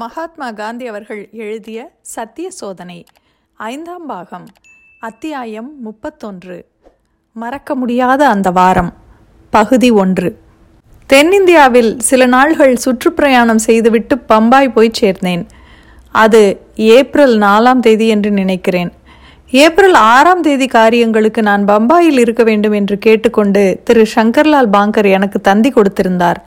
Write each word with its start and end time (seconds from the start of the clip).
மகாத்மா 0.00 0.50
காந்தி 0.50 0.86
அவர்கள் 0.86 1.28
எழுதிய 1.32 1.78
சத்திய 2.14 2.50
சோதனை 2.50 3.04
ஐந்தாம் 3.56 4.06
பாகம் 4.06 4.44
அத்தியாயம் 5.00 5.70
முப்பத்தொன்று. 5.84 6.56
மறக்க 7.32 7.74
முடியாத 7.74 8.28
அந்த 8.28 8.50
வாரம் 8.50 8.90
பகுதி 9.50 9.90
ஒன்று. 9.90 10.30
தென்னிந்தியாவில் 11.06 11.90
சில 11.98 12.26
நாள்கள் 12.26 12.74
சுற்றுப்பிரயாணம் 12.84 13.62
செய்துவிட்டு 13.68 14.18
பம்பாய் 14.18 14.70
போய் 14.76 14.92
சேர்ந்தேன். 15.00 15.46
அது 16.10 16.60
ஏப்ரல் 16.74 17.38
நாலாம் 17.38 17.80
தேதி 17.80 18.08
என்று 18.08 18.30
நினைக்கிறேன். 18.30 18.92
ஏப்ரல் 19.50 19.94
ஆறாம் 19.94 20.42
தேதி 20.42 20.66
காரியங்களுக்கு 20.66 21.42
நான் 21.42 21.64
பம்பாயில் 21.64 22.20
இருக்க 22.26 22.42
வேண்டும் 22.42 22.72
என்று 22.72 22.98
கேட்டுக்கொண்டு 22.98 23.80
திரு 23.84 24.06
சங்கர்லால் 24.14 24.72
பாங்கர் 24.78 25.12
எனக்கு 25.18 25.40
தந்தி 25.40 25.72
கொடுத்திருந்தார். 25.72 26.42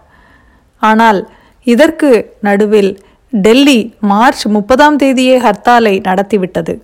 ஆனால் 0.78 1.30
இதற்கு 1.64 2.38
நடுவில் 2.42 3.08
டெல்லி 3.34 3.94
மார்ச் 4.00 4.48
முப்பதாம் 4.48 4.98
தேதியே 4.98 5.36
ஹர்த்தாலை 5.46 6.00
நடத்திவிட்டது. 6.00 6.82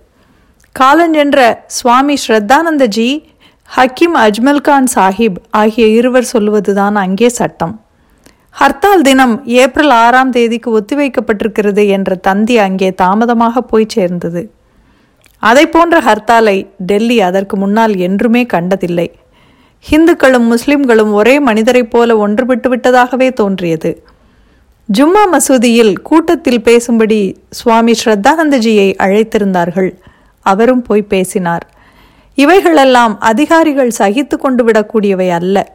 காலஞ்சென்ற 0.80 1.38
சுவாமி 1.66 2.16
ஸ்ரத்தானந்தஜி 2.26 3.08
ஹக்கீம் 3.76 4.16
அஜ்மல் 4.24 4.60
கான் 4.60 4.86
சாஹிப் 4.94 5.38
ஆகிய 5.50 5.86
இருவர் 5.86 6.28
சொல்லுவதுதான் 6.32 6.94
அங்கே 6.94 7.28
சட்டம். 7.28 7.74
ஹர்த்தால் 8.60 9.00
தினம் 9.00 9.44
ஏப்ரல் 9.44 9.90
ஆறாம் 9.90 10.30
தேதிக்கு 10.30 10.70
ஒத்திவைக்கப்பட்டிருக்கிறது 10.78 11.88
என்ற 11.88 12.14
தந்தி 12.14 12.58
அங்கே 12.58 12.92
தாமதமாக 12.92 13.60
போய் 13.60 13.88
சேர்ந்தது. 13.88 14.50
அதை 15.38 15.66
போன்ற 15.66 16.00
ஹர்த்தாலை 16.00 16.66
டெல்லி 16.76 17.20
அதற்கு 17.20 17.56
முன்னால் 17.56 17.96
என்றுமே 17.96 18.46
கண்டதில்லை. 18.46 19.08
ஹிந்துக்களும் 19.90 20.46
முஸ்லிம்களும் 20.52 21.12
ஒரே 21.12 21.40
மனிதரைப் 21.40 21.90
போல 21.90 22.28
ஒன்றுபட்டு 22.28 22.68
விட்டதாகவே 22.74 23.32
தோன்றியது. 23.32 23.90
ஜும்மா 24.94 25.22
மசூதியில் 25.32 25.98
கூட்டத்தில் 25.98 26.60
பேசும்படி 26.60 27.36
சுவாமி 27.50 27.94
ஸ்ரத்தானந்தஜியை 28.04 28.94
அழைத்திருந்தார்கள். 28.98 29.90
அவரும் 30.40 30.82
போய் 30.82 31.02
பேசினார். 31.02 31.66
இவைகளெல்லாம் 32.34 33.20
அதிகாரிகள் 33.20 33.90
சகித்து 33.98 34.38
கொண்டு 34.38 34.64
விடக்கூடியவை 34.64 35.30
அல்ல. 35.30 35.74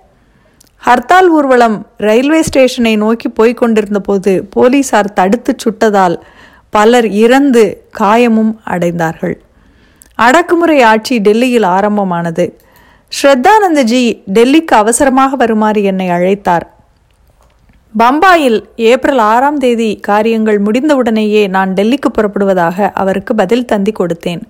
ஹர்த்தால் 0.85 1.27
ஊர்வலம் 1.27 1.88
ரயில்வே 1.97 2.41
ஸ்டேஷனை 2.41 2.95
நோக்கி 2.95 3.30
போய்க் 3.30 3.58
கொண்டிருந்த 3.58 4.00
போது 4.00 4.44
போலீசார் 4.50 5.13
தடுத்துச் 5.13 5.67
சுட்டதால் 5.67 6.16
பலர் 6.69 7.07
இறந்து 7.07 7.85
காயமும் 8.00 8.53
அடைந்தார்கள். 8.66 9.35
அடக்குமுறை 10.16 10.81
ஆட்சி 10.81 11.19
டெல்லியில் 11.19 11.63
ஆரம்பமானது. 11.63 12.59
ஸ்ரத்தானந்தஜி 13.22 14.23
டெல்லிக்கு 14.33 14.75
அவசரமாக 14.83 15.35
வருமாறு 15.35 15.83
என்னை 15.83 16.09
அழைத்தார். 16.09 16.67
பம்பாயில் 18.00 18.64
ஏப்ரல் 18.75 19.17
ஆறாம் 19.17 19.58
தேதி 19.58 19.95
காரியங்கள் 19.95 20.61
முடிந்தவுடனேயே 20.61 21.47
நான் 21.47 21.73
டெல்லிக்கு 21.73 22.09
புறப்படுவதாக 22.14 22.92
அவருக்கு 22.94 23.36
பதில் 23.36 23.66
தந்தி 23.66 23.92
கொடுத்தேன். 23.92 24.42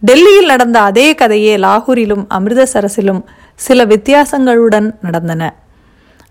டெல்லியில் 0.00 0.46
நடந்த 0.46 0.80
அதே 0.80 1.14
கதையே 1.14 1.56
லாகூரிலும் 1.56 2.24
அமிர்தசரஸிலும் 2.34 3.22
சில 3.54 3.84
வித்தியாசங்களுடன் 3.84 4.94
நடந்தன. 5.00 5.54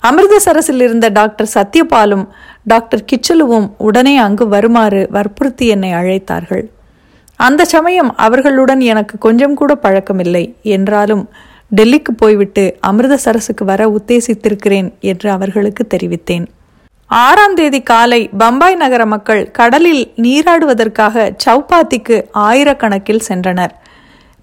அமிர்தசரஸில் 0.03 0.81
இருந்த 0.81 1.07
டாக்டர் 1.07 1.49
சத்யபாலும் 1.53 2.27
டாக்டர் 2.63 3.05
கிச்சலுவும் 3.11 3.71
உடனே 3.77 4.17
அங்கு 4.17 4.47
வருமாறு 4.47 5.07
வற்புறுத்தி 5.11 5.67
என்னை 5.67 5.93
அழைத்தார்கள். 5.93 6.65
அந்த 7.35 7.65
சமயம் 7.65 8.15
அவர்களுடன் 8.15 8.79
எனக்கு 8.79 9.17
கொஞ்சம் 9.17 9.53
கூட 9.53 9.77
பழக்கமில்லை. 9.81 10.53
என்றாலும் 10.61 11.29
டெல்லிக்கு 11.71 12.11
போய்விட்டு 12.17 12.77
அமிர்தசரஸுக்கு 12.87 13.63
வர 13.65 13.87
உத்தேசித்திருக்கிறேன் 13.87 14.89
என்று 14.99 15.29
அவர்களுக்கு 15.29 15.87
தெரிவித்தேன். 15.93 16.45
ஆறாம் 17.05 17.53
தேதி 17.53 17.81
காலை 17.81 18.29
பம்பாய் 18.37 18.75
நகர 18.75 19.05
மக்கள் 19.05 19.51
கடலில் 19.51 20.13
நீராடுவதற்காக 20.17 21.35
சௌப்பாத்திக்கு 21.45 22.23
ஆயிரக்கணக்கில் 22.33 23.25
சென்றனர். 23.27 23.73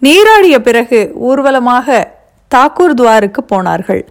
நீராடிய 0.03 0.59
பிறகு 0.59 1.13
ஊர்வலமாக 1.15 2.09
தாக்கூர் 2.55 2.95
துவாருக்கு 2.97 3.43
போனார்கள். 3.47 4.05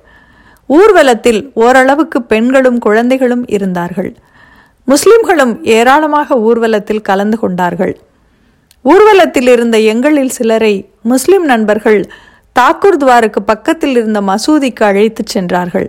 ஊர்வலத்தில் 0.67 1.51
ஓரளவுக்கு 1.53 2.21
பெண்களும் 2.21 2.79
குழந்தைகளும் 2.79 3.47
இருந்தார்கள். 3.47 4.15
முஸ்லிம்களும் 4.85 5.63
ஏராளமாக 5.63 6.37
ஊர்வலத்தில் 6.39 7.01
கலந்து 7.01 7.39
கொண்டார்கள். 7.39 7.97
ஊர்வலத்தில் 8.81 9.47
இருந்த 9.47 9.79
எங்களில் 9.79 10.29
சிலரை 10.29 10.89
முஸ்லிம் 11.01 11.45
நண்பர்கள் 11.45 12.11
தாக்கூர் 12.55 12.97
துவாருக்கு 13.01 13.41
பக்கத்தில் 13.51 13.95
இருந்த 13.99 14.19
மசூதிக்கு 14.21 14.83
அழைத்துச் 14.83 15.31
சென்றார்கள். 15.33 15.87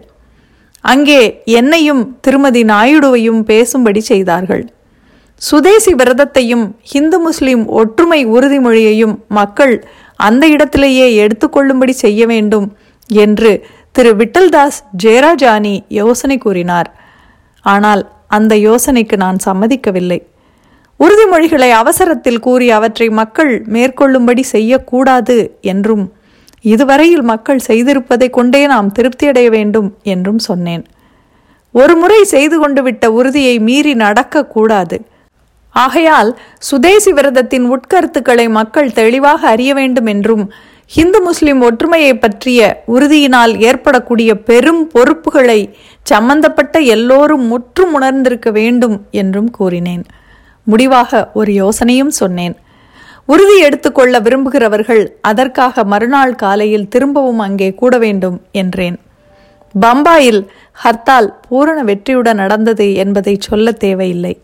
அங்கே 0.81 1.21
என்னையும் 1.59 2.03
திருமதி 2.21 2.63
நாயுடுவையும் 2.65 3.41
பேசும்படி 3.51 4.01
செய்தார்கள். 4.01 4.65
சுதேசி 5.37 5.93
விரதத்தையும் 5.95 6.65
இந்து 6.93 7.19
முஸ்லிம் 7.19 7.63
ஒற்றுமை 7.81 8.21
உறுதிமொழியையும் 8.27 9.15
மக்கள் 9.39 9.75
அந்த 10.29 10.45
இடத்திலேயே 10.47 11.07
எடுத்துக்கொள்ளும்படி 11.23 11.95
செய்ய 12.05 12.27
வேண்டும் 12.27 12.67
என்று 13.25 13.53
திரு 13.93 14.13
விட்டல்தாஸ் 14.21 14.79
ஜெயராஜானி 15.05 15.75
யோசனை 16.01 16.37
கூறினார். 16.39 16.89
ஆனால் 17.65 18.03
அந்த 18.37 18.55
யோசனைக்கு 18.69 19.17
நான் 19.17 19.39
சம்மதிக்கவில்லை. 19.47 20.21
உறுதிமொழிகளை 21.01 21.71
அவசரத்தில் 21.83 22.43
கூறி 22.47 22.67
அவற்றை 22.71 23.09
மக்கள் 23.21 23.53
மேற்கொள்ளும்படி 23.77 24.43
செய்யக்கூடாது 24.55 25.37
என்றும் 25.73 26.05
இதுவரையில் 26.63 27.23
மக்கள் 27.23 27.61
செய்திருப்பதை 27.67 28.31
கொண்டே 28.31 28.67
நாம் 28.67 28.93
திருப்தியடைய 28.99 29.49
வேண்டும் 29.49 29.97
என்றும் 30.03 30.39
சொன்னேன். 30.39 30.85
ஒரு 31.73 31.97
முறை 31.97 32.25
செய்து 32.25 32.59
கொண்டு 32.59 32.83
விட்ட 32.83 33.13
உறுதியை 33.13 33.59
மீறி 33.59 33.95
நடக்கக்கூடாது 33.95 34.99
ஆகையால் 35.75 36.39
சுதேசி 36.59 37.13
விரதத்தின் 37.13 37.67
உட்கருத்துக்களை 37.71 38.51
மக்கள் 38.51 38.93
தெளிவாக 38.93 39.49
அறிய 39.49 39.75
வேண்டும் 39.75 40.07
என்றும் 40.07 40.53
இந்து 40.95 41.23
முஸ்லிம் 41.23 41.61
ஒற்றுமையை 41.61 42.15
பற்றிய 42.19 42.83
உறுதியினால் 42.89 43.53
ஏற்படக்கூடிய 43.61 44.35
பெரும் 44.35 44.87
பொறுப்புகளை 44.87 45.61
சம்பந்தப்பட்ட 46.03 46.79
எல்லோரும் 46.79 47.47
முற்றும் 47.47 47.93
உணர்ந்திருக்க 47.93 48.51
வேண்டும் 48.51 48.97
என்றும் 49.11 49.51
கூறினேன். 49.51 50.05
முடிவாக 50.65 51.31
ஒரு 51.35 51.53
யோசனையும் 51.53 52.15
சொன்னேன். 52.21 52.57
உறுதி 53.29 53.59
எடுத்துக்கொள்ள 53.59 54.21
விரும்புகிறவர்கள் 54.21 55.03
அதற்காக 55.21 55.85
மறுநாள் 55.85 56.35
காலையில் 56.35 56.89
திரும்பவும் 56.89 57.39
அங்கே 57.39 57.75
கூட 57.75 57.99
வேண்டும் 57.99 58.39
என்றேன். 58.53 58.97
பம்பாயில் 59.81 60.41
ஹர்த்தால் 60.85 61.29
பூரண 61.49 61.83
வெற்றியுடன் 61.83 62.41
நடந்தது 62.43 62.95
என்பதை 62.95 63.35
சொல்ல 63.41 63.73
தேவையில்லை. 63.73 64.35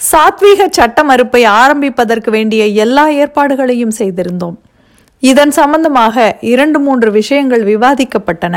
சாத்வீக 0.00 0.66
சட்ட 0.70 1.04
மறுப்பை 1.04 1.44
ஆரம்பிப்பதற்கு 1.44 2.30
வேண்டிய 2.30 2.66
எல்லா 2.66 3.08
ஏற்பாடுகளையும் 3.08 3.96
செய்திருந்தோம். 3.98 4.56
இதன் 5.18 5.50
சம்பந்தமாக 5.50 6.36
இரண்டு 6.40 6.78
மூன்று 6.78 7.10
விஷயங்கள் 7.10 7.64
விவாதிக்கப்பட்டன. 7.64 8.56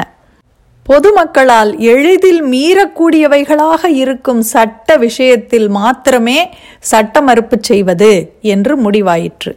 பொதுமக்களால் 0.89 1.71
எளிதில் 1.91 2.41
மீறக்கூடியவைகளாக 2.51 3.89
இருக்கும் 4.01 4.41
சட்ட 4.51 4.97
விஷயத்தில் 5.05 5.67
மாத்திரமே 5.77 6.39
சட்ட 6.91 7.21
மறுப்பு 7.21 7.57
செய்வது 7.69 8.11
என்று 8.53 8.73
முடிவாயிற்று. 8.83 9.51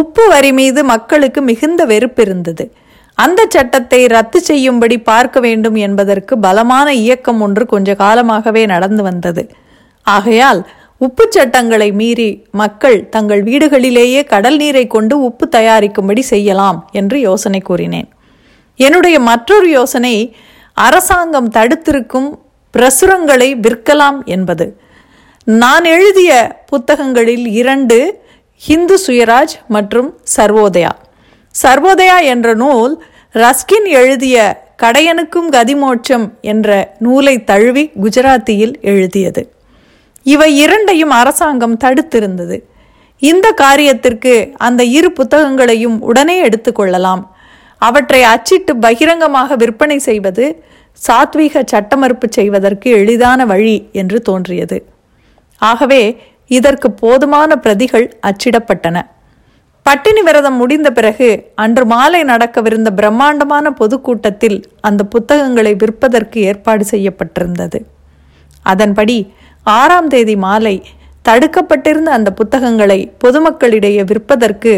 உப்பு 0.00 0.24
வரி 0.32 0.50
மீது 0.58 0.80
மக்களுக்கு 0.92 1.40
மிகுந்த 1.50 1.84
வெறுப்பு 1.92 2.22
இருந்தது 2.26 2.64
அந்த 3.18 3.40
சட்டத்தை 3.54 4.02
ரத்து 4.16 4.38
செய்யும்படி 4.50 4.96
பார்க்க 5.10 5.38
வேண்டும் 5.46 5.78
என்பதற்கு 5.86 6.34
பலமான 6.38 6.88
இயக்கம் 7.04 7.40
ஒன்று 7.46 7.64
கொஞ்ச 7.66 7.94
காலமாகவே 8.04 8.62
நடந்து 8.74 9.02
வந்தது. 9.02 9.42
ஆகையால் 10.06 10.60
உப்பு 11.06 11.24
சட்டங்களை 11.34 11.90
மீறி 12.00 12.30
மக்கள் 12.60 12.96
தங்கள் 13.08 13.42
வீடுகளிலேயே 13.42 14.22
கடல் 14.32 14.58
நீரை 14.62 14.86
கொண்டு 14.96 15.14
உப்பு 15.28 15.46
தயாரிக்கும்படி 15.56 16.24
செய்யலாம் 16.32 16.80
என்று 16.92 17.18
யோசனை 17.20 17.60
கூறினேன். 17.68 18.08
என்னுடைய 18.86 19.20
மற்றொரு 19.20 19.68
யோசனை 19.70 20.14
அரசாங்கம் 20.74 21.50
தடுத்திருக்கும் 21.50 22.28
பிரசுரங்களை 22.74 23.48
விற்கலாம் 23.64 24.24
என்பது. 24.24 24.66
நான் 25.44 25.84
எழுதிய 25.84 26.30
புத்தகங்களில் 26.66 27.46
இரண்டு 27.60 28.22
ஹிந்து 28.54 28.96
சுயராஜ் 29.06 29.54
மற்றும் 29.68 30.18
சர்வோதயா. 30.36 30.90
சர்வோதயா 31.62 32.22
என்ற 32.22 32.54
நூல் 32.54 33.04
ரஸ்கின் 33.34 33.88
எழுதிய 34.00 34.36
கடையனுக்கும் 34.82 35.48
கதிமோட்சம் 35.56 36.26
என்ற 36.40 36.68
நூலை 36.98 37.44
தழுவி 37.44 37.90
குஜராத்தியில் 38.02 38.74
எழுதியது. 38.80 39.42
இவை 40.22 40.56
இரண்டையும் 40.56 41.10
அரசாங்கம் 41.10 41.76
தடுத்திருந்தது. 41.84 42.56
இந்த 43.18 43.46
காரியத்திற்கு 43.60 44.52
அந்த 44.56 44.82
இரு 44.84 45.10
புத்தகங்களையும் 45.12 45.98
உடனே 46.00 46.36
எடுத்துக்கொள்ளலாம் 46.48 47.22
அவற்றை 47.86 48.22
அச்சிட்டு 48.32 48.72
பகிரங்கமாக 48.76 49.56
விற்பனை 49.56 49.98
செய்வது 50.08 50.44
சாத்வீக 51.00 51.62
சட்டமறுப்பு 51.72 52.26
செய்வதற்கு 52.38 52.88
எளிதான 53.00 53.44
வழி 53.52 53.76
என்று 54.00 54.18
தோன்றியது. 54.22 54.78
ஆகவே 55.62 56.02
இதற்கு 56.50 56.88
போதுமான 57.02 57.56
பிரதிகள் 57.56 58.06
அச்சிடப்பட்டன. 58.28 58.98
பட்டினி 59.86 60.22
விரதம் 60.22 60.56
முடிந்த 60.56 60.88
பிறகு 60.90 61.28
அன்று 61.54 61.84
மாலை 61.84 62.20
நடக்கவிருந்த 62.22 62.90
பிரம்மாண்டமான 62.90 63.70
பொதுக்கூட்டத்தில் 63.70 64.58
அந்த 64.80 65.02
புத்தகங்களை 65.04 65.72
விற்பதற்கு 65.74 66.40
ஏற்பாடு 66.40 66.84
செய்யப்பட்டிருந்தது. 66.90 67.78
அதன்படி 68.64 69.16
ஆறாம் 69.66 70.08
தேதி 70.08 70.36
மாலை 70.46 70.76
தடுக்கப்பட்டிருந்த 71.24 72.10
அந்த 72.18 72.30
புத்தகங்களை 72.32 73.00
பொதுமக்களிடையே 73.24 74.04
விற்பதற்கு 74.10 74.72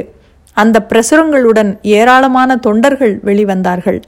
அந்த 0.53 0.87
பிரசுரங்களுடன் 0.91 1.71
ஏராளமான 1.83 2.57
தொண்டர்கள் 2.57 3.15
வெளிவந்தார்கள். 3.25 4.01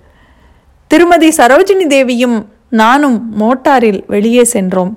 திருமதி 0.90 1.28
சரோஜினி 1.36 1.86
தேவியும் 1.86 2.36
நானும் 2.68 3.16
மோட்டாரில் 3.40 4.00
வெளியே 4.06 4.44
சென்றோம். 4.44 4.92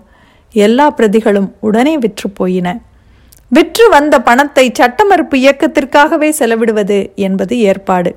எல்லா 0.51 0.91
பிரதிகளும் 0.97 1.49
உடனே 1.59 1.97
விற்று 1.97 2.29
போயின. 2.29 2.67
விற்று 3.47 3.89
வந்த 3.89 4.15
பணத்தை 4.21 4.71
சட்டமறுப்பு 4.73 5.37
இயக்கத்திற்காகவே 5.37 6.29
செலவிடுவது 6.39 6.99
என்பது 7.15 7.59
ஏற்பாடு. 7.59 8.15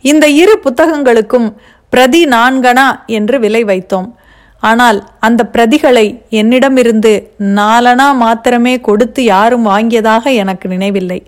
இந்த 0.00 0.28
இரு 0.28 0.54
புத்தகங்களுக்கும் 0.64 1.48
பிரதி 1.88 2.24
நான்கணா 2.24 2.88
என்று 3.06 3.38
விலை 3.40 3.62
வைத்தோம். 3.64 4.08
ஆனால் 4.62 4.98
அந்த 5.18 5.50
பிரதிகளை 5.52 6.06
என்னிடமிருந்து 6.40 7.12
நாலனா 7.58 8.08
மாத்திரமே 8.14 8.80
கொடுத்து 8.80 9.24
யாரும் 9.24 9.66
வாங்கியதாக 9.66 10.24
எனக்கு 10.42 10.68
நினைவில்லை. 10.68 11.20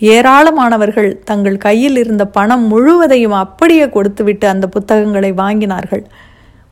ஏராளமானவர்கள் 0.00 1.22
தங்கள் 1.24 1.56
கையில் 1.56 1.96
இருந்த 1.96 2.26
பணம் 2.26 2.66
முழுவதையும் 2.66 3.32
அப்படியே 3.32 3.88
கொடுத்துவிட்டு 3.88 4.48
அந்த 4.48 4.66
புத்தகங்களை 4.66 5.32
வாங்கினார்கள். 5.32 6.04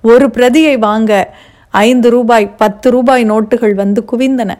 ஒரு 0.03 0.31
பிரதியை 0.31 0.77
வாங்க 0.77 1.35
ஐந்து 1.71 2.11
ரூபாய் 2.11 2.51
பத்து 2.51 2.91
ரூபாய் 2.91 3.31
நோட்டுகள் 3.31 3.75
வந்து 3.75 4.05
குவிந்தன. 4.13 4.51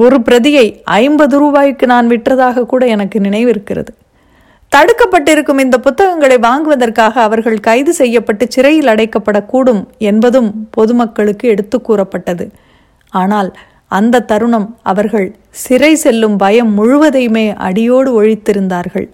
ஒரு 0.00 0.22
பிரதியை 0.22 0.82
ஐம்பது 0.84 1.38
ரூபாய்க்கு 1.38 1.86
நான் 1.86 2.06
விற்றதாக 2.06 2.66
கூட 2.66 2.86
எனக்கு 2.86 3.20
நினைவிருக்கிறது. 3.20 3.88
தடுக்கப்பட்டிருக்கும் 4.72 5.58
இந்த 5.58 5.80
புத்தகங்களை 5.80 6.38
வாங்குவதற்காக 6.38 7.20
அவர்கள் 7.22 7.60
கைது 7.60 7.92
செய்யப்பட்டு 7.92 8.46
சிறையில் 8.50 8.86
அடைக்கப்படக்கூடும் 8.86 9.86
என்பதும் 9.98 10.68
பொதுமக்களுக்கு 10.70 11.48
எடுத்து 11.48 11.80
கூறப்பட்டது. 11.80 12.50
ஆனால் 13.08 13.56
அந்த 13.90 14.24
தருணம் 14.30 14.68
அவர்கள் 14.82 15.28
சிறை 15.62 15.92
செல்லும் 15.94 16.36
பயம் 16.36 16.72
முழுவதையுமே 16.78 17.46
அடியோடு 17.66 18.10
ஒழித்திருந்தார்கள். 18.20 19.08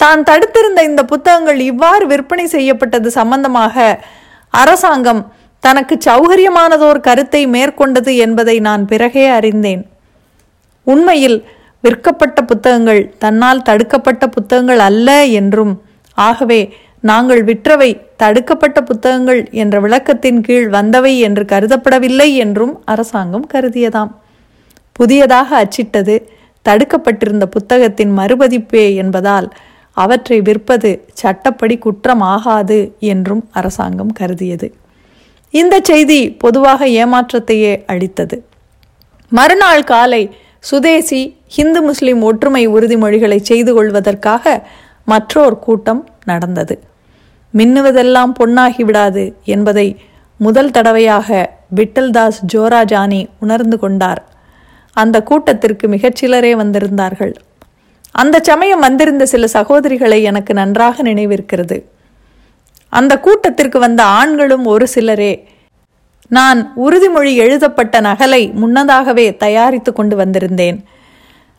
தான் 0.00 0.20
தடுத்திருந்த 0.22 0.80
இந்த 0.82 1.02
புத்தகங்கள் 1.04 1.60
இவ்வாறு 1.70 2.04
விற்பனை 2.06 2.46
செய்யப்பட்டது 2.46 3.08
சம்பந்தமாக 3.10 3.76
அரசாங்கம் 4.54 5.22
தனக்கு 5.62 5.94
சௌகரியமானதோர் 6.06 7.00
கருத்தை 7.00 7.42
மேற்கொண்டது 7.46 8.12
என்பதை 8.16 8.56
நான் 8.68 8.84
பிறகே 8.84 9.26
அறிந்தேன். 9.38 9.82
உண்மையில் 10.86 11.38
விற்கப்பட்ட 11.84 12.38
புத்தகங்கள் 12.42 13.02
தன்னால் 13.18 13.62
தடுக்கப்பட்ட 13.62 14.24
புத்தகங்கள் 14.28 14.82
அல்ல 14.88 15.08
என்றும் 15.40 15.74
ஆகவே 16.18 16.60
நாங்கள் 17.00 17.44
விற்றவை 17.44 18.00
தடுக்கப்பட்ட 18.16 18.82
புத்தகங்கள் 18.82 19.50
என்ற 19.50 19.80
விளக்கத்தின் 19.80 20.40
கீழ் 20.40 20.68
வந்தவை 20.70 21.18
என்று 21.18 21.44
கருதப்படவில்லை 21.44 22.34
என்றும் 22.34 22.82
அரசாங்கம் 22.84 23.46
கருதியதாம். 23.52 24.10
புதியதாக 24.92 25.48
அச்சிட்டது 25.64 26.16
தடுக்கப்பட்டிருந்த 26.68 27.46
புத்தகத்தின் 27.46 28.12
மறுபதிப்பே 28.16 28.94
என்பதால் 28.94 29.48
அவற்றை 29.92 30.40
விற்பது 30.40 30.90
சட்டப்படி 31.12 31.78
குற்றமாகாது 31.84 32.92
என்றும் 32.98 33.48
அரசாங்கம் 33.50 34.12
கருதியது. 34.20 34.72
இந்த 35.50 35.80
செய்தி 35.82 36.30
பொதுவாக 36.30 36.86
ஏமாற்றத்தையே 36.86 37.84
அளித்தது. 37.86 38.44
மறுநாள் 39.28 39.84
காலை 39.84 40.22
சுதேசி 40.58 41.36
ஹிந்து 41.46 41.82
முஸ்லிம் 41.82 42.22
ஒற்றுமை 42.22 42.68
உறுதிமொழிகளை 42.68 43.40
செய்து 43.40 43.74
கொள்வதற்காக 43.74 44.68
மற்றோர் 45.04 45.58
கூட்டம் 45.58 46.08
நடந்தது. 46.24 46.74
மின்னுவதெல்லாம் 47.54 48.32
பொன்னாகி 48.40 48.82
விடாது 48.84 49.36
என்பதை 49.44 49.96
முதல் 50.36 50.70
தடவையாக 50.70 51.50
விட்டல்தாஸ் 51.76 52.38
ஜோராஜானி 52.52 53.26
உணர்ந்து 53.40 53.78
கொண்டார். 53.78 54.22
அந்த 54.92 55.22
கூட்டத்திற்கு 55.22 55.88
மிகச்சிலரே 55.88 56.52
வந்திருந்தார்கள். 56.62 57.34
அந்த 58.12 58.40
சமயம் 58.42 58.80
வந்திருந்த 58.80 59.26
சில 59.26 59.46
சகோதரிகளை 59.52 60.22
எனக்கு 60.22 60.54
நன்றாக 60.54 61.02
நினைவிருக்கிறது. 61.02 61.82
அந்த 62.88 63.20
கூட்டத்திற்கு 63.20 63.78
வந்த 63.78 64.02
ஆண்களும் 64.02 64.64
ஒரு 64.64 64.86
சிலரே 64.86 65.48
நான் 66.28 66.72
உறுதிமொழி 66.76 67.34
எழுதப்பட்ட 67.34 68.00
நகலை 68.00 68.52
முன்னதாகவே 68.52 69.36
தயாரித்து 69.36 69.92
கொண்டு 69.92 70.16
வந்திருந்தேன். 70.16 70.78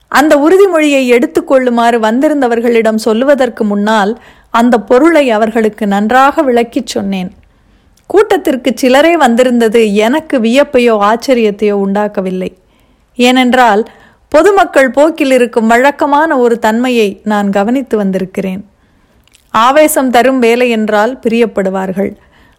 அந்த 0.08 0.34
உறுதிமொழியை 0.38 1.02
எடுத்துக்கொள்ளுமாறு 1.08 2.00
வந்திருந்தவர்களிடம் 2.00 2.96
சொல்லுவதற்கு 2.96 3.64
முன்னால் 3.64 4.20
அந்த 4.54 4.76
பொருளை 4.90 5.26
அவர்களுக்கு 5.38 5.88
நன்றாக 5.88 6.42
விளக்கிச் 6.42 6.92
சொன்னேன். 6.94 7.30
கூட்டத்திற்கு 8.10 8.72
சிலரே 8.76 9.14
வந்திருந்தது 9.18 9.82
எனக்கு 10.08 10.38
வியப்பையோ 10.40 10.96
ஆச்சரியத்தையோ 11.10 11.76
உண்டாக்கவில்லை. 11.86 12.52
ஏனென்றால் 13.18 13.84
பொதுமக்கள் 14.32 14.92
போக்கில் 14.92 15.34
இருக்கும் 15.38 15.72
வழக்கமான 15.74 16.38
ஒரு 16.38 16.56
தன்மையை 16.60 17.08
நான் 17.24 17.50
கவனித்து 17.50 17.96
வந்திருக்கிறேன். 17.98 18.62
ஆவேசம் 19.54 20.10
தரும் 20.10 20.40
வேலை 20.40 20.68
என்றால் 20.70 21.14
பிரியப்படுவார்கள். 21.24 22.12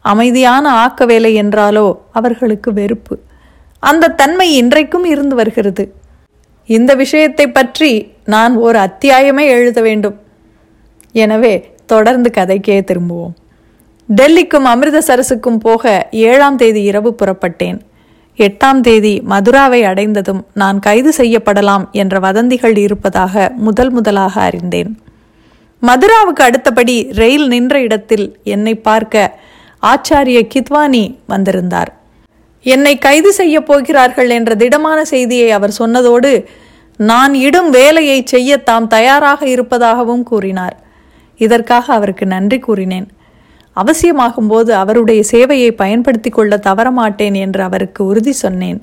அமைதியான 0.05 0.65
ஆக்க 0.85 1.05
வேலை 1.07 1.33
என்றாலோ 1.43 1.87
அவர்களுக்கு 2.13 2.71
வெறுப்பு. 2.73 3.15
அந்த 3.83 4.15
தன்மை 4.21 4.49
இன்றைக்கும் 4.55 5.05
இருந்து 5.05 5.35
வருகிறது. 5.35 5.85
இந்த 6.69 6.95
விஷயத்தை 6.95 7.47
பற்றி 7.51 7.93
நான் 8.25 8.55
ஒரு 8.57 8.79
அத்தியாயமே 8.79 9.45
எழுத 9.57 9.81
வேண்டும். 9.81 10.17
எனவே 11.15 11.55
தொடர்ந்து 11.95 12.31
கதைக்கே 12.39 12.77
திரும்புவோம். 12.89 13.35
டெல்லிக்கும் 14.09 14.67
அமிர்தசரஸுக்கும் 14.73 15.63
போக 15.67 15.93
ஏழாம் 16.29 16.61
தேதி 16.63 16.83
இரவு 16.91 17.11
புறப்பட்டேன். 17.21 17.79
எட்டாம் 18.39 18.81
தேதி 18.87 19.15
மதுராவை 19.31 19.81
அடைந்ததும் 19.91 20.43
நான் 20.61 20.79
கைது 20.87 21.11
செய்யப்படலாம் 21.19 21.85
என்ற 22.01 22.19
வதந்திகள் 22.27 22.77
இருப்பதாக 22.87 23.45
முதல் 23.67 23.93
முதலாக 23.97 24.35
அறிந்தேன். 24.49 24.93
மதுராவுக்கு 25.83 26.43
அடுத்தபடி 26.47 26.97
ரயில் 27.21 27.47
நின்ற 27.53 27.75
இடத்தில் 27.87 28.27
என்னை 28.55 28.75
பார்க்க 28.89 29.25
ஆச்சாரிய 29.93 30.41
கித்வானி 30.55 31.05
வந்திருந்தார். 31.33 31.91
என்னை 32.67 32.95
கைது 33.07 33.31
செய்ய 33.39 33.57
போகிறார்கள் 33.69 34.31
என்ற 34.39 34.55
திடமான 34.63 34.99
செய்தியை 35.13 35.49
அவர் 35.59 35.75
சொன்னதோடு 35.79 36.33
நான் 37.01 37.33
இடும் 37.47 37.71
வேலையை 37.71 38.19
செய்ய 38.33 38.57
தாம் 38.69 38.87
தயாராக 38.95 39.41
இருப்பதாகவும் 39.55 40.25
கூறினார். 40.31 40.77
இதற்காக 41.47 41.87
அவருக்கு 41.99 42.27
நன்றி 42.35 42.59
கூறினேன். 42.67 43.09
அவசியமாகும்போது 43.77 44.71
அவருடைய 44.83 45.21
சேவையை 45.33 45.71
பயன்படுத்தி 45.83 46.31
கொள்ள 46.31 46.57
தவறமாட்டேன் 46.67 47.37
என்று 47.45 47.63
அவருக்கு 47.69 48.01
உறுதி 48.11 48.35
சொன்னேன். 48.43 48.81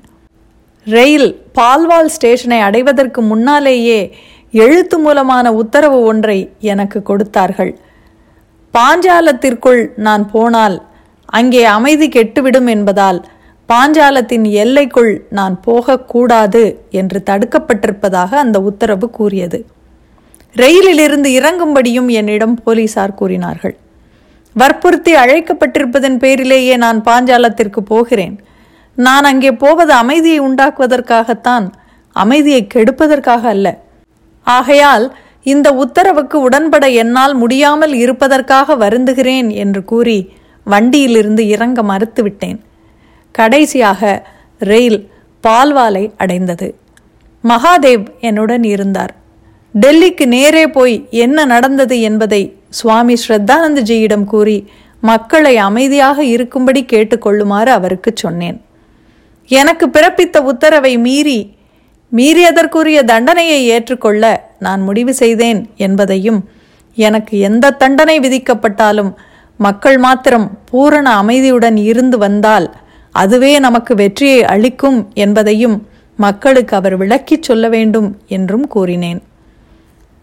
ரயில் 0.87 1.29
பால்வால் 1.57 2.13
ஸ்டேஷனை 2.15 2.59
அடைவதற்கு 2.67 3.21
முன்னாலேயே 3.31 3.99
எழுத்து 4.63 4.97
மூலமான 5.05 5.45
உத்தரவு 5.61 5.97
ஒன்றை 6.11 6.39
எனக்கு 6.73 6.99
கொடுத்தார்கள். 7.09 7.73
பாஞ்சாலத்திற்குள் 8.73 9.81
நான் 10.07 10.23
போனால் 10.33 10.77
அங்கே 11.39 11.61
அமைதி 11.77 12.07
கெட்டுவிடும் 12.15 12.69
என்பதால் 12.75 13.19
பாஞ்சாலத்தின் 13.69 14.45
எல்லைக்குள் 14.61 15.13
நான் 15.37 15.55
போகக்கூடாது 15.65 16.63
என்று 16.99 17.19
தடுக்கப்பட்டிருப்பதாக 17.29 18.31
அந்த 18.43 18.57
உத்தரவு 18.69 19.07
கூறியது. 19.17 19.59
ரயிலிலிருந்து 20.55 21.29
இறங்கும்படியும் 21.39 22.07
என்னிடம் 22.07 22.55
போலீசார் 22.63 23.13
கூறினார்கள். 23.13 23.77
வற்புறுத்தி 24.55 25.13
அழைக்கப்பட்டிருப்பதன் 25.15 26.17
பேரிலேயே 26.17 26.77
நான் 26.77 27.01
பாஞ்சாலத்திற்கு 27.01 27.77
போகிறேன். 27.77 28.39
நான் 28.95 29.23
அங்கே 29.23 29.51
போவது 29.51 29.93
அமைதியை 29.93 30.39
உண்டாக்குவதற்காகத்தான் 30.41 31.71
அமைதியை 32.11 32.67
கெடுப்பதற்காக 32.73 33.41
அல்ல. 33.41 33.67
ஆகையால் 34.43 35.15
இந்த 35.43 35.73
உத்தரவுக்கு 35.73 36.49
உடன்பட 36.49 36.87
என்னால் 36.87 37.33
முடியாமல் 37.33 37.93
இருப்பதற்காக 37.93 38.75
வருந்துகிறேன் 38.75 39.49
என்று 39.51 39.83
கூறி 39.83 40.33
வண்டியிலிருந்து 40.63 41.47
இறங்க 41.47 41.81
மறுத்துவிட்டேன். 41.83 42.59
கடைசியாக 43.31 44.25
ரயில் 44.57 45.09
பால்வாலை 45.47 46.11
அடைந்தது. 46.17 46.75
மகாதேவ் 47.43 48.05
என்னுடன் 48.19 48.63
இருந்தார். 48.63 49.13
டெல்லிக்கு 49.75 50.25
நேரே 50.25 50.67
போய் 50.67 51.07
என்ன 51.09 51.45
நடந்தது 51.45 52.01
என்பதை 52.01 52.55
சுவாமி 52.69 53.15
ஸ்ரத்தானந்தஜியிடம் 53.27 54.23
கூறி 54.23 54.69
மக்களை 55.01 55.57
அமைதியாக 55.57 56.23
இருக்கும்படி 56.23 56.83
கேட்டுக்கொள்ளுமாறு 56.83 57.67
அவருக்கு 57.67 58.11
சொன்னேன். 58.15 58.61
எனக்கு 59.47 59.87
பிறப்பித்த 59.87 60.37
உத்தரவை 60.41 60.97
மீறி 60.97 61.57
மீறியதற்குரிய 62.15 63.03
தண்டனையை 63.03 63.67
ஏற்றுக்கொள்ள 63.67 64.51
நான் 64.59 64.81
முடிவு 64.81 65.13
செய்தேன் 65.13 65.69
என்பதையும் 65.75 66.49
எனக்கு 66.95 67.39
எந்த 67.39 67.71
தண்டனை 67.71 68.19
விதிக்கப்பட்டாலும் 68.19 69.13
மக்கள் 69.57 69.97
மாத்திரம் 69.97 70.59
பூரண 70.65 71.09
அமைதியுடன் 71.09 71.77
இருந்து 71.77 72.17
வந்தால் 72.17 72.75
அதுவே 73.11 73.59
நமக்கு 73.59 73.95
வெற்றியை 73.95 74.43
அளிக்கும் 74.43 75.11
என்பதையும் 75.13 75.87
மக்களுக்கு 76.15 76.75
அவர் 76.75 76.97
விளக்கிச் 76.97 77.43
சொல்ல 77.43 77.69
வேண்டும் 77.69 78.17
என்றும் 78.27 78.67
கூறினேன். 78.67 79.21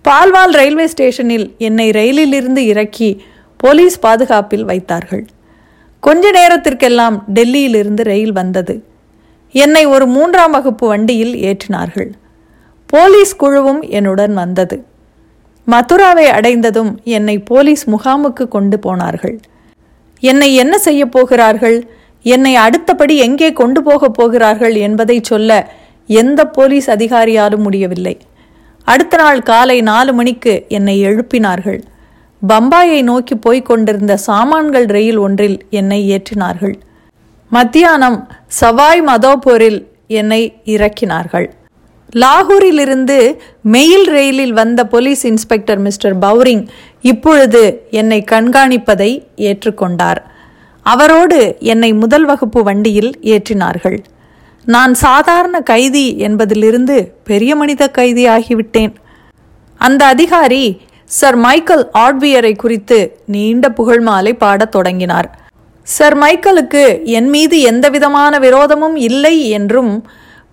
பால்வால் 0.06 0.52
ரயில்வே 0.58 0.86
ஸ்டேஷனில் 0.86 1.46
என்னை 1.58 1.90
ரயிலில் 1.90 2.32
இருந்து 2.32 2.62
இறக்கி 2.66 3.08
போலீஸ் 3.56 3.96
பாதுகாப்பில் 4.00 4.64
வைத்தார்கள். 4.64 5.24
கொஞ்ச 6.00 6.30
நேரத்திற்கெல்லாம் 6.30 7.16
டெல்லியிலிருந்து 7.36 8.02
ரயில் 8.10 8.32
வந்தது. 8.32 8.74
என்னை 9.54 9.82
ஒரு 9.94 10.06
மூன்றாம் 10.06 10.50
வகுப்பு 10.50 10.86
வண்டியில் 10.88 11.34
ஏற்றினார்கள். 11.48 12.10
போலீஸ் 12.86 13.32
குழுவும் 13.36 13.80
என்னுடன் 13.88 14.34
வந்தது. 14.34 14.84
மதுராவை 15.64 16.26
அடைந்ததும் 16.26 16.92
என்னை 17.16 17.38
போலீஸ் 17.38 17.84
முகாமுக்கு 17.90 18.48
கொண்டு 18.48 18.78
போனார்கள். 18.78 19.36
என்னை 20.20 20.54
என்ன 20.54 20.78
செய்ய 20.78 21.02
போகிறார்கள்? 21.06 21.78
என்னை 22.22 22.54
அடுத்தபடி 22.66 23.16
எங்கே 23.16 23.52
கொண்டு 23.52 23.82
போகப் 23.82 24.14
போகிறார்கள் 24.14 24.74
என்பதை 24.86 25.18
சொல்ல 25.22 25.50
எந்த 26.06 26.40
போலீஸ் 26.46 26.90
அதிகாரியாலும் 26.90 27.66
முடியவில்லை. 27.68 28.16
அடுத்த 28.92 29.16
நாள் 29.16 29.42
காலை 29.42 29.80
நாலு 29.80 30.12
மணிக்கு 30.12 30.64
என்னை 30.68 30.94
எழுப்பினார்கள். 31.06 31.78
பம்பாயை 32.48 33.02
நோக்கி 33.02 33.34
போய்க் 33.36 33.66
கொண்டிருந்த 33.66 34.16
சாமான்கள் 34.16 34.86
ரயில் 34.96 35.16
ஒன்றில் 35.16 35.58
என்னை 35.70 36.00
ஏற்றினார்கள். 36.12 36.74
மத்தியானம் 37.50 38.18
சவாய் 38.60 39.02
மதோபூரில் 39.06 39.78
என்னை 40.06 40.42
இறக்கினார்கள். 40.64 41.46
லாகூரிலிருந்து 42.22 43.18
மெயில் 43.62 44.06
ரயிலில் 44.08 44.52
வந்த 44.52 44.80
போலீஸ் 44.86 45.26
இன்ஸ்பெக்டர் 45.26 45.78
மிஸ்டர் 45.78 46.18
பவுரிங் 46.18 46.68
இப்பொழுது 47.00 47.62
என்னை 47.90 48.24
கண்காணிப்பதை 48.30 49.10
ஏற்றுக்கொண்டார். 49.36 50.20
அவரோடு 50.86 51.56
என்னை 51.72 51.92
முதல் 51.92 52.24
வகுப்பு 52.24 52.62
வண்டியில் 52.62 53.12
ஏற்றினார்கள். 53.22 53.98
நான் 54.74 54.94
சாதாரண 54.94 55.56
கைதி 55.60 56.04
என்பதிலிருந்து 56.18 56.96
பெரிய 57.24 57.56
மனித 57.56 57.82
கைதி 57.88 58.28
ஆகிவிட்டேன் 58.28 58.94
அந்த 59.80 60.02
அதிகாரி 60.04 60.64
சர் 61.10 61.36
மைக்கேல் 61.36 61.84
ஆட்வியரை 61.94 62.52
குறித்து 62.56 62.98
நீண்ட 63.26 63.66
புகழ் 63.70 64.00
மாலை 64.00 64.32
பாடத் 64.34 64.72
தொடங்கினார். 64.72 65.28
சர் 65.86 66.16
மைக்கேலுக்கு 66.16 67.04
என் 67.18 67.28
மீது 67.28 67.60
எந்தவிதமான 67.60 68.38
விரோதமும் 68.38 68.96
இல்லை 69.08 69.36
என்றும் 69.48 69.92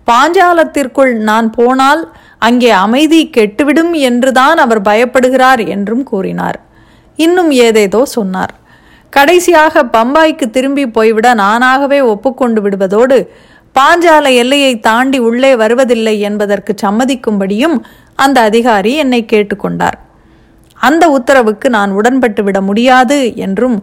பாஞ்சாலத்திற்குள் 0.06 1.12
நான் 1.30 1.48
போனால் 1.50 2.02
அங்கே 2.38 2.70
அமைதி 2.70 3.30
கெட்டுவிடும் 3.36 3.92
என்றுதான் 4.08 4.56
அவர் 4.56 4.82
பயப்படுகிறார் 4.82 5.62
என்றும் 5.68 6.02
கூறினார். 6.02 6.58
இன்னும் 7.16 7.50
ஏதேதோ 7.66 8.02
சொன்னார். 8.16 8.54
கடைசியாக 9.12 9.82
பம்பாய்க்கு 9.96 10.46
திரும்பி 10.50 10.84
போய்விட 10.86 11.34
நானாகவே 11.34 12.00
ஒப்புக்கொண்டு 12.12 12.60
விடுவதோடு 12.62 13.18
பாஞ்சால 13.78 14.34
எல்லையை 14.34 14.80
தாண்டி 14.80 15.18
உள்ளே 15.18 15.56
வருவதில்லை 15.56 16.20
என்பதற்கு 16.20 16.74
சம்மதிக்கும்படியும் 16.82 17.76
அந்த 18.14 18.40
அதிகாரி 18.40 18.94
என்னை 18.94 19.20
கேட்டுக்கொண்டார். 19.32 19.98
அந்த 20.74 21.04
உத்தரவுக்கு 21.10 21.68
நான் 21.68 21.90
உடன்பட்டு 21.90 22.42
விட 22.42 22.60
முடியாது 22.60 23.36
என்றும் 23.36 23.76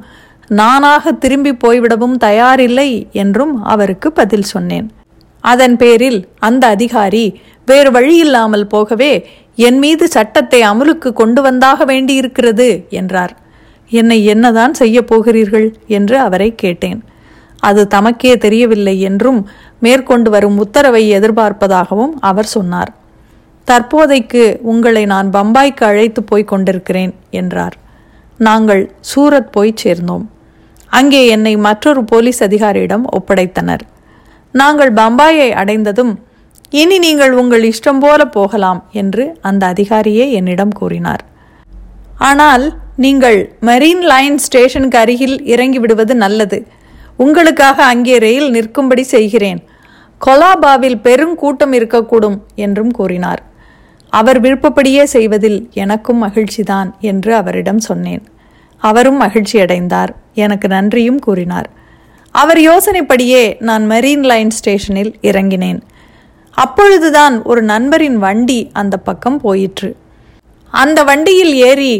நானாக 0.49 1.11
திரும்பி 1.11 1.51
போய்விடவும் 1.53 2.15
தயாரில்லை 2.23 2.89
என்றும் 3.11 3.53
அவருக்கு 3.63 4.11
பதில் 4.11 4.49
சொன்னேன். 4.53 4.87
அதன் 5.43 5.77
பேரில் 5.77 6.27
அந்த 6.39 6.63
அதிகாரி 6.67 7.25
வேறு 7.65 7.91
வழியில்லாமல் 7.91 8.63
போகவே 8.63 9.13
என் 9.55 9.77
மீது 9.77 10.07
சட்டத்தை 10.07 10.61
அமுலுக்கு 10.61 11.09
கொண்டு 11.13 11.41
வந்தாக 11.43 11.85
வேண்டியிருக்கிறது 11.85 12.67
என்றார். 12.89 13.33
என்னை 13.91 14.25
என்னதான் 14.25 14.73
செய்ய 14.73 14.97
போகிறீர்கள்? 15.03 15.67
என்று 15.87 16.17
அவரை 16.19 16.55
கேட்டேன். 16.55 16.99
அது 17.67 17.81
தமக்கே 17.93 18.33
தெரியவில்லை 18.45 18.95
என்றும் 19.09 19.39
மேற்கொண்டு 19.85 20.29
வரும் 20.35 20.57
உத்தரவை 20.63 21.03
எதிர்பார்ப்பதாகவும் 21.17 22.13
அவர் 22.29 22.49
சொன்னார். 22.55 22.91
தற்போதைக்கு 23.67 24.43
உங்களை 24.71 25.03
நான் 25.13 25.27
பம்பாய்க்கு 25.35 25.83
அழைத்து 25.89 26.21
போய் 26.29 26.49
கொண்டிருக்கிறேன் 26.51 27.13
என்றார். 27.39 27.75
நாங்கள் 28.39 28.83
சூரத் 29.11 29.53
போய் 29.55 29.79
சேர்ந்தோம். 29.83 30.25
அங்கே 30.99 31.21
என்னை 31.35 31.53
மற்றொரு 31.67 32.01
போலீஸ் 32.11 32.41
அதிகாரியிடம் 32.47 33.05
ஒப்படைத்தனர். 33.17 33.83
நாங்கள் 34.53 34.91
பம்பாயை 34.93 35.49
அடைந்ததும் 35.61 36.13
இனி 36.81 36.97
நீங்கள் 37.05 37.33
உங்கள் 37.41 37.63
இஷ்டம் 37.69 38.01
போல 38.03 38.21
போகலாம் 38.35 38.81
என்று 39.01 39.23
அந்த 39.49 39.63
அதிகாரியே 39.73 40.25
என்னிடம் 40.39 40.73
கூறினார். 40.79 41.23
ஆனால் 42.29 42.65
நீங்கள் 43.05 43.39
மெரீன் 43.67 44.03
லைன் 44.11 44.37
ஸ்டேஷனுக்கு 44.45 44.97
அருகில் 44.97 45.37
இறங்கி 45.53 45.79
விடுவது 45.83 46.15
நல்லது. 46.25 46.59
உங்களுக்காக 47.23 47.77
அங்கே 47.91 48.15
ரயில் 48.25 48.49
நிற்கும்படி 48.55 49.03
செய்கிறேன். 49.13 49.59
கொலாபாவில் 50.21 50.97
பெரும் 51.05 51.35
கூட்டம் 51.41 51.73
இருக்கக்கூடும் 51.77 52.37
என்றும் 52.65 52.93
கூறினார். 52.99 53.41
அவர் 54.19 54.39
விருப்பப்படியே 54.45 55.03
செய்வதில் 55.15 55.59
எனக்கும் 55.83 56.19
மகிழ்ச்சிதான் 56.25 56.89
என்று 57.11 57.31
அவரிடம் 57.41 57.81
சொன்னேன். 57.89 58.23
அவரும் 58.81 59.19
மகிழ்ச்சியடைந்தார் 59.21 60.11
எனக்கு 60.43 60.67
நன்றியும் 60.67 61.21
கூறினார். 61.27 61.69
அவர் 62.35 62.59
யோசனைப்படியே 62.69 63.43
நான் 63.67 63.83
மெரீன் 63.91 64.25
லைன் 64.31 64.51
ஸ்டேஷனில் 64.57 65.13
இறங்கினேன். 65.29 65.79
அப்பொழுதுதான் 66.57 67.35
ஒரு 67.51 67.61
நண்பரின் 67.71 68.17
வண்டி 68.25 68.59
அந்த 68.81 68.95
பக்கம் 69.07 69.39
போயிற்று. 69.45 69.89
அந்த 70.83 70.99
வண்டியில் 71.09 71.53
ஏறி 71.69 71.93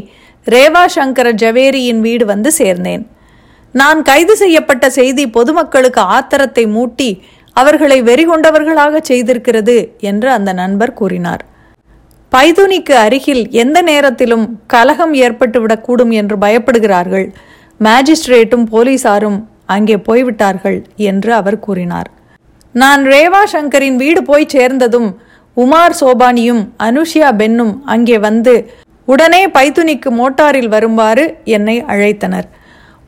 ரேவா 0.48 0.84
சங்கர 0.96 1.28
ஜவேரியின் 1.42 2.02
வீடு 2.06 2.26
வந்து 2.26 2.52
சேர்ந்தேன். 2.60 3.04
நான் 3.80 4.00
கைது 4.10 4.34
செய்யப்பட்ட 4.42 4.86
செய்தி 4.98 5.24
பொதுமக்களுக்கு 5.36 6.02
ஆத்திரத்தை 6.16 6.64
மூட்டி 6.76 7.10
அவர்களை 7.56 7.98
வெறிகொண்டவர்களாக 8.10 9.00
செய்திருக்கிறது 9.10 9.76
என்று 10.10 10.30
அந்த 10.38 10.52
நண்பர் 10.62 10.94
கூறினார். 11.00 11.42
பைதுனிக்கு 12.32 12.94
அருகில் 13.06 13.44
எந்த 13.62 13.78
நேரத்திலும் 13.90 14.46
கலகம் 14.74 15.14
ஏற்பட்டுவிடக்கூடும் 15.26 16.14
என்று 16.20 16.36
பயப்படுகிறார்கள். 16.44 17.28
மேஜிஸ்ட்ரேட்டும் 17.80 18.66
போலீசாரும் 18.74 19.40
அங்கே 19.76 19.98
போய்விட்டார்கள் 20.08 20.78
என்று 21.10 21.32
அவர் 21.40 21.60
கூறினார். 21.66 22.10
நான் 22.76 23.02
ரேவா 23.14 23.44
சங்கரின் 23.54 23.98
வீடு 24.04 24.22
போய் 24.30 24.54
சேர்ந்ததும் 24.56 25.10
உமார் 25.58 25.96
சோபானியும் 26.00 26.64
அனுஷியா 26.88 27.30
பென்னும் 27.42 27.74
அங்கே 27.94 28.18
வந்து 28.28 28.54
உடனே 29.08 29.44
பைத்துனிக்கு 29.56 30.10
மோட்டாரில் 30.20 30.72
வருமாறு 30.74 31.24
என்னை 31.56 31.78
அழைத்தனர். 31.94 32.48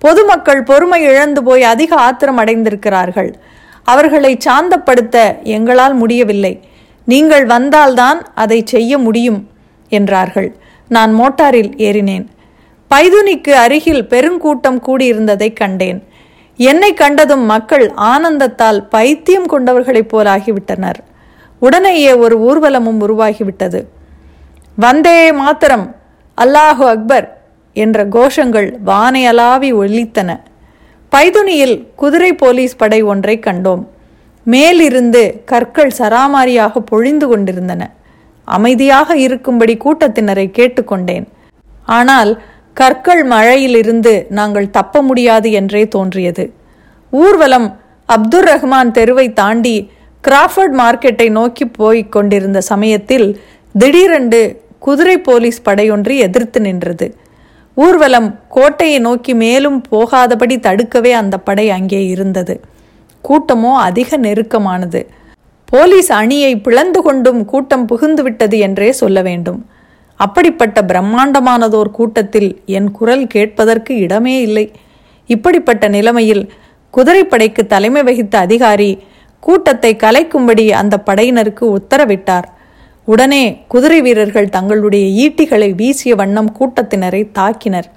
பொதுமக்கள் 0.05 0.63
பொறுமை 0.63 1.01
இழந்து 1.01 1.41
போய் 1.43 1.63
அதிக 1.63 1.95
ஆத்திரம் 2.07 2.39
அடைந்திருக்கிறார்கள். 2.39 3.31
அவர்களை 3.83 4.31
சாந்தப்படுத்த 4.45 5.17
எங்களால் 5.55 5.95
முடியவில்லை. 6.01 6.53
நீங்கள் 7.05 7.45
வந்தால்தான் 7.45 8.19
அதை 8.43 8.59
செய்ய 8.65 8.97
முடியும் 8.97 9.39
என்றார்கள். 9.89 10.49
நான் 10.89 11.11
மோட்டாரில் 11.19 11.71
ஏறினேன். 11.87 12.25
பைதுனிக்கு 12.91 13.53
அருகில் 13.65 14.03
பெருங்கூட்டம் 14.09 14.79
கூடியிருந்ததை 14.87 15.49
கண்டேன். 15.53 15.99
என்னை 16.59 16.93
கண்டதும் 16.93 17.45
மக்கள் 17.53 17.85
ஆனந்தத்தால் 18.13 18.79
பைத்தியம் 18.89 19.49
கொண்டவர்களைப் 19.51 20.11
போலாகிவிட்டனர். 20.13 20.99
உடனேயே 21.59 22.13
ஒரு 22.23 22.35
ஊர்வலமும் 22.49 22.99
உருவாகிவிட்டது. 23.05 23.79
வந்தே 24.75 25.19
மாத்திரம் 25.31 25.85
அல்லாஹு 26.37 26.85
அக்பர் 26.93 27.27
என்ற 27.73 28.05
கோஷங்கள் 28.15 28.69
வானையலாவி 28.89 29.69
ஒலித்தன. 29.81 30.29
பைதுனியில் 31.11 31.75
குதிரை 32.01 32.31
போலீஸ் 32.33 32.75
படை 32.81 32.99
ஒன்றை 33.11 33.35
கண்டோம். 33.47 33.83
மேலிருந்து 34.45 35.21
கற்கள் 35.51 35.93
சராமாரியாக 35.99 36.81
பொழிந்து 36.91 37.27
கொண்டிருந்தன. 37.27 37.81
அமைதியாக 38.47 39.17
இருக்கும்படி 39.25 39.75
கூட்டத்தினரை 39.83 40.47
கேட்டுக்கொண்டேன் 40.57 41.25
ஆனால் 41.97 42.31
கற்கள் 42.79 43.23
மழையிலிருந்து 43.33 44.13
நாங்கள் 44.39 44.73
தப்ப 44.77 45.01
முடியாது 45.01 45.51
என்றே 45.59 45.83
தோன்றியது. 45.87 46.45
ஊர்வலம் 47.13 47.67
அப்துர் 48.09 48.47
ரஹ்மான் 48.51 48.91
தெருவை 48.91 49.27
தாண்டி 49.33 49.75
கிராஃபர்ட் 50.23 50.75
மார்க்கெட்டை 50.81 51.27
நோக்கி 51.39 51.65
போய்க் 51.79 52.11
கொண்டிருந்த 52.11 52.59
சமயத்தில் 52.71 53.27
திடீரென்று 53.75 54.41
குதிரை 54.79 55.17
போலீஸ் 55.27 55.59
படையொன்று 55.65 56.13
எதிர்த்து 56.27 56.59
நின்றது. 56.61 57.07
ஊர்வலம் 57.77 58.27
கோட்டையை 58.49 58.99
நோக்கி 58.99 59.33
மேலும் 59.33 59.77
போகாதபடி 59.91 60.55
தடுக்கவே 60.59 61.11
அந்த 61.11 61.35
படை 61.37 61.69
அங்கே 61.69 62.01
இருந்தது. 62.07 62.55
கூட்டமோ 63.23 63.71
அதிக 63.87 64.17
நெருக்கமானது. 64.17 65.01
போலீஸ் 65.65 66.11
அணியை 66.11 66.51
பிளந்து 66.55 67.01
கொண்டும் 67.01 67.45
கூட்டம் 67.45 67.87
புகுந்துவிட்டது 67.87 68.57
என்றே 68.59 68.91
சொல்ல 68.91 69.21
வேண்டும். 69.21 69.59
அப்படிப்பட்ட 70.19 70.81
பிரம்மாண்டமானதோர் 70.81 71.91
கூட்டத்தில் 71.91 72.61
என் 72.65 72.91
குரல் 72.91 73.27
கேட்பதற்கு 73.27 73.93
இடமே 73.95 74.41
இல்லை. 74.41 74.65
இப்படிப்பட்ட 75.29 75.87
நிலைமையில் 75.87 76.43
குதிரைப்படைக்கு 76.93 77.63
தலைமை 77.65 78.03
வகித்த 78.03 78.37
அதிகாரி 78.37 78.91
கூட்டத்தை 79.39 79.91
கலைக்கும்படி 79.95 80.65
அந்த 80.81 80.95
படையினருக்கு 81.05 81.65
உத்தரவிட்டார். 81.77 82.47
உடனே 83.05 83.63
குதிரை 83.67 84.01
வீரர்கள் 84.01 84.49
தங்களுடைய 84.49 85.29
ஈட்டிகளை 85.29 85.75
வீசிய 85.75 86.15
வண்ணம் 86.15 86.55
கூட்டத்தினரை 86.59 87.27
தாக்கினர். 87.33 87.89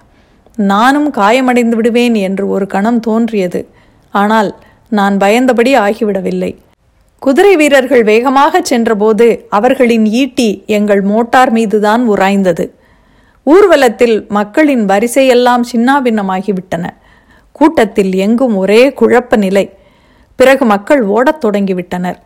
நானும் 0.56 1.10
காயமடைந்து 1.10 1.76
விடுவேன் 1.76 2.14
என்று 2.14 2.48
ஒரு 2.48 2.66
கணம் 2.66 3.00
தோன்றியது. 3.00 3.68
ஆனால் 4.10 4.56
நான் 4.88 5.16
பயந்தபடி 5.16 5.78
ஆகிவிடவில்லை. 5.78 6.56
குதிரை 7.18 7.56
வீரர்கள் 7.56 8.02
வேகமாக 8.02 8.60
சென்றபோது 8.62 9.46
அவர்களின் 9.50 10.06
ஈட்டி 10.06 10.64
எங்கள் 10.66 11.00
மோட்டார் 11.00 11.50
மீதுதான் 11.50 12.10
உராய்ந்தது. 12.10 12.70
ஊர்வலத்தில் 13.42 14.26
மக்களின் 14.28 14.86
வரிசையெல்லாம் 14.86 15.62
சின்னாபின்னமாகிவிட்டன. 15.72 16.86
கூட்டத்தில் 17.52 18.14
எங்கும் 18.14 18.56
ஒரே 18.56 18.88
குழப்ப 18.88 19.36
நிலை. 19.36 19.70
பிறகு 20.36 20.64
மக்கள் 20.64 21.02
ஓடத் 21.02 21.44
தொடங்கிவிட்டனர். 21.44 22.16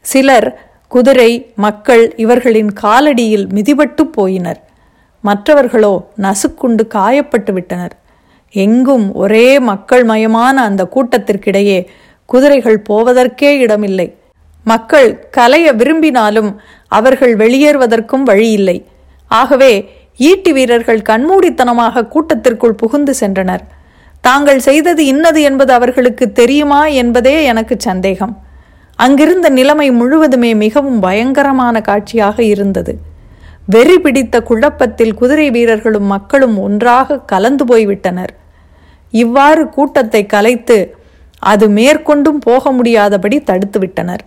சிலர் 0.00 0.75
குதிரை 0.88 1.52
மக்கள் 1.54 2.14
இவர்களின் 2.16 2.72
காலடியில் 2.82 3.46
மிதிபட்டு 3.48 4.04
போயினர். 4.16 4.60
மற்றவர்களோ 5.20 6.08
நசுக்குண்டு 6.22 6.82
காயப்பட்டு 6.94 7.52
விட்டனர். 7.52 7.94
எங்கும் 8.50 9.14
ஒரே 9.14 9.58
மக்கள் 9.58 10.06
மயமான 10.06 10.54
அந்த 10.54 10.88
கூட்டத்திற்கிடையே 10.94 11.86
குதிரைகள் 12.26 12.82
போவதற்கே 12.88 13.50
இடமில்லை. 13.58 14.14
மக்கள் 14.64 15.28
கலைய 15.36 15.74
விரும்பினாலும் 15.74 16.60
அவர்கள் 16.88 17.36
வெளியேறுவதற்கும் 17.36 18.22
வழியில்லை. 18.22 18.86
ஆகவே 19.28 19.90
ஈட்டி 20.16 20.52
வீரர்கள் 20.52 20.98
கண்மூடித்தனமாக 20.98 22.06
கூட்டத்திற்குள் 22.06 22.80
புகுந்து 22.82 23.14
சென்றனர். 23.20 23.60
தாங்கள் 24.20 24.58
செய்தது 24.58 25.04
இன்னது 25.04 25.42
என்பது 25.42 25.72
அவர்களுக்கு 25.72 26.32
தெரியுமா 26.32 26.86
என்பதே 26.86 27.44
எனக்கு 27.44 27.74
சந்தேகம். 27.78 28.45
அங்கிருந்த 28.98 29.48
நிலைமை 29.48 29.90
முழுவதுமே 29.90 30.50
மிகவும் 30.54 31.00
பயங்கரமான 31.00 31.80
காட்சியாக 31.80 32.42
இருந்தது. 32.42 32.92
வெறி 33.74 33.98
பிடித்த 33.98 34.42
குழப்பத்தில் 34.42 35.14
குதிரை 35.14 35.50
வீரர்களும் 35.50 36.08
மக்களும் 36.14 36.56
ஒன்றாக 36.58 37.18
கலந்து 37.32 37.64
போய்விட்டனர். 37.64 38.32
இவ்வாறு 39.10 39.68
கூட்டத்தை 39.68 40.26
கலைத்து 40.26 40.78
அது 41.38 41.68
மேற்கொண்டும் 41.68 42.40
போக 42.40 42.72
முடியாதபடி 42.72 43.38
தடுத்துவிட்டனர். 43.38 44.22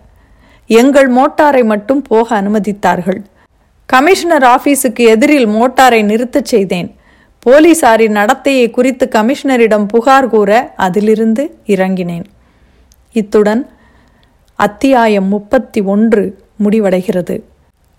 எங்கள் 0.66 1.08
மோட்டாரை 1.12 1.64
மட்டும் 1.64 2.02
போக 2.02 2.42
அனுமதித்தார்கள். 2.42 3.20
கமிஷனர் 3.86 4.46
ஆபீஸுக்கு 4.54 5.02
எதிரில் 5.14 5.48
மோட்டாரை 5.48 6.00
நிறுத்தச் 6.04 6.50
செய்தேன். 6.52 6.88
போலீசாரின் 7.46 8.16
நடத்தையை 8.20 8.70
குறித்து 8.70 9.08
கமிஷனரிடம் 9.12 9.86
புகார் 9.86 10.28
கூற 10.28 10.72
அதிலிருந்து 10.76 11.44
இறங்கினேன். 11.66 12.26
இத்துடன் 13.12 13.62
அத்தியாயம் 14.60 15.24
முப்பத்தி 15.24 15.80
ஒன்று 15.80 16.38
முடிவடைகிறது. 16.64 17.42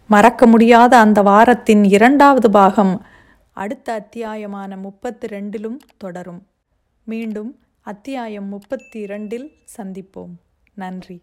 மறக்க 0.08 0.48
முடியாத 0.48 0.98
அந்த 0.98 1.22
வாரத்தின் 1.22 1.84
இரண்டாவது 1.84 2.50
பாகம் 2.50 3.06
அடுத்த 3.52 3.94
அத்தியாயமான 3.94 4.78
முப்பத்தி 4.78 5.28
ரெண்டிலும் 5.28 5.78
தொடரும். 5.98 6.48
மீண்டும் 7.04 7.60
அத்தியாயம் 7.82 8.46
முப்பத்தி 8.46 9.00
இரண்டில் 9.00 9.52
சந்திப்போம். 9.78 10.36
நன்றி. 10.74 11.22